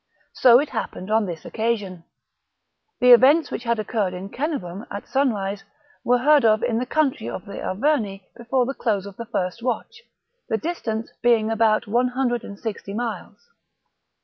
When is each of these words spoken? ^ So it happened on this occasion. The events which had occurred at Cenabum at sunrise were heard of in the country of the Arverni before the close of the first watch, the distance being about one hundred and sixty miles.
^ 0.01 0.03
So 0.33 0.57
it 0.57 0.69
happened 0.69 1.11
on 1.11 1.27
this 1.27 1.45
occasion. 1.45 2.05
The 2.99 3.11
events 3.11 3.51
which 3.51 3.65
had 3.65 3.77
occurred 3.77 4.15
at 4.15 4.31
Cenabum 4.31 4.87
at 4.89 5.05
sunrise 5.07 5.63
were 6.03 6.17
heard 6.17 6.43
of 6.43 6.63
in 6.63 6.79
the 6.79 6.87
country 6.87 7.29
of 7.29 7.45
the 7.45 7.61
Arverni 7.61 8.23
before 8.35 8.65
the 8.65 8.73
close 8.73 9.05
of 9.05 9.15
the 9.17 9.27
first 9.27 9.61
watch, 9.61 10.01
the 10.49 10.57
distance 10.57 11.11
being 11.21 11.51
about 11.51 11.85
one 11.85 12.07
hundred 12.07 12.43
and 12.43 12.57
sixty 12.59 12.95
miles. 12.95 13.47